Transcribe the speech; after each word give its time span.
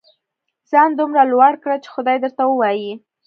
ځان 0.69 0.89
دومره 0.99 1.21
لوړ 1.31 1.53
کړه 1.63 1.75
چې 1.83 1.89
خدای 1.93 2.17
درته 2.23 2.43
ووايي. 2.45 2.93